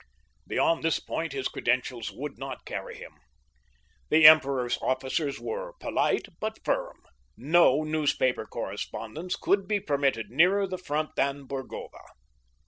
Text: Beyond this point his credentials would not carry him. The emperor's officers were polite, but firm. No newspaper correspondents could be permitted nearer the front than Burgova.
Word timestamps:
Beyond 0.47 0.81
this 0.83 0.99
point 0.99 1.31
his 1.31 1.47
credentials 1.47 2.11
would 2.11 2.39
not 2.39 2.65
carry 2.65 2.97
him. 2.97 3.13
The 4.09 4.25
emperor's 4.25 4.79
officers 4.81 5.39
were 5.39 5.73
polite, 5.73 6.25
but 6.39 6.57
firm. 6.65 7.03
No 7.37 7.83
newspaper 7.83 8.47
correspondents 8.47 9.35
could 9.35 9.67
be 9.67 9.79
permitted 9.79 10.31
nearer 10.31 10.65
the 10.65 10.79
front 10.79 11.11
than 11.15 11.45
Burgova. 11.47 12.01